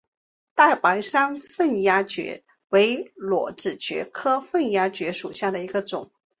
[0.55, 6.09] 太白山凤丫蕨为裸子蕨科凤丫蕨属下的一个种。